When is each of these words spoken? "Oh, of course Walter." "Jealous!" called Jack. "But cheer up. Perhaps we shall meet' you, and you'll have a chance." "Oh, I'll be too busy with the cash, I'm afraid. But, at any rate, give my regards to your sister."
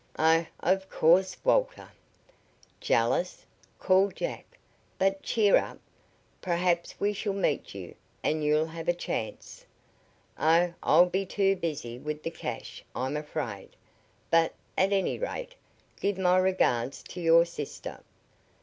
"Oh, 0.17 0.47
of 0.61 0.89
course 0.89 1.37
Walter." 1.43 1.89
"Jealous!" 2.79 3.45
called 3.77 4.15
Jack. 4.15 4.57
"But 4.97 5.21
cheer 5.21 5.57
up. 5.57 5.77
Perhaps 6.41 6.99
we 6.99 7.13
shall 7.13 7.33
meet' 7.35 7.75
you, 7.75 7.93
and 8.23 8.43
you'll 8.43 8.65
have 8.65 8.87
a 8.87 8.95
chance." 8.95 9.63
"Oh, 10.39 10.73
I'll 10.81 11.05
be 11.05 11.27
too 11.27 11.55
busy 11.55 11.99
with 11.99 12.23
the 12.23 12.31
cash, 12.31 12.83
I'm 12.95 13.15
afraid. 13.15 13.75
But, 14.31 14.53
at 14.75 14.91
any 14.91 15.19
rate, 15.19 15.53
give 15.99 16.17
my 16.17 16.39
regards 16.39 17.03
to 17.03 17.21
your 17.21 17.45
sister." 17.45 18.01